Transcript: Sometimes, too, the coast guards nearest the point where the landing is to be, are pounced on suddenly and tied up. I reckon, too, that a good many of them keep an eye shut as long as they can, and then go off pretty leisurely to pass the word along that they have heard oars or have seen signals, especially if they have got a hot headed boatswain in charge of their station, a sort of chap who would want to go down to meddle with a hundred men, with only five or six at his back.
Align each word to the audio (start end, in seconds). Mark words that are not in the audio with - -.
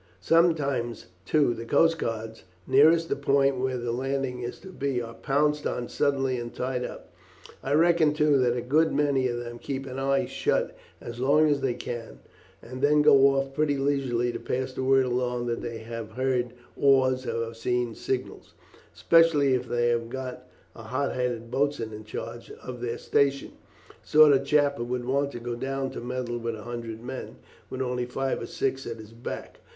Sometimes, 0.19 1.05
too, 1.25 1.53
the 1.53 1.63
coast 1.63 1.99
guards 1.99 2.43
nearest 2.65 3.07
the 3.07 3.15
point 3.15 3.57
where 3.59 3.77
the 3.77 3.91
landing 3.91 4.39
is 4.41 4.57
to 4.61 4.69
be, 4.69 4.99
are 4.99 5.13
pounced 5.13 5.67
on 5.67 5.89
suddenly 5.89 6.39
and 6.39 6.51
tied 6.55 6.83
up. 6.83 7.13
I 7.61 7.73
reckon, 7.75 8.13
too, 8.15 8.39
that 8.39 8.57
a 8.57 8.63
good 8.63 8.91
many 8.91 9.27
of 9.27 9.37
them 9.37 9.59
keep 9.59 9.85
an 9.85 9.99
eye 9.99 10.25
shut 10.25 10.75
as 10.99 11.19
long 11.19 11.47
as 11.51 11.61
they 11.61 11.75
can, 11.75 12.17
and 12.63 12.81
then 12.81 13.03
go 13.03 13.15
off 13.35 13.53
pretty 13.53 13.77
leisurely 13.77 14.31
to 14.31 14.39
pass 14.39 14.73
the 14.73 14.83
word 14.83 15.05
along 15.05 15.45
that 15.45 15.61
they 15.61 15.77
have 15.77 16.13
heard 16.13 16.55
oars 16.75 17.27
or 17.27 17.43
have 17.45 17.57
seen 17.57 17.93
signals, 17.93 18.55
especially 18.95 19.53
if 19.53 19.67
they 19.69 19.89
have 19.89 20.09
got 20.09 20.47
a 20.75 20.81
hot 20.81 21.13
headed 21.13 21.51
boatswain 21.51 21.93
in 21.93 22.05
charge 22.05 22.49
of 22.63 22.81
their 22.81 22.97
station, 22.97 23.51
a 23.91 23.93
sort 24.07 24.33
of 24.33 24.43
chap 24.43 24.77
who 24.77 24.83
would 24.83 25.05
want 25.05 25.31
to 25.31 25.39
go 25.39 25.53
down 25.53 25.91
to 25.91 26.01
meddle 26.01 26.39
with 26.39 26.55
a 26.55 26.63
hundred 26.63 27.03
men, 27.03 27.35
with 27.69 27.81
only 27.83 28.07
five 28.07 28.41
or 28.41 28.47
six 28.47 28.87
at 28.87 28.97
his 28.97 29.13
back. 29.13 29.59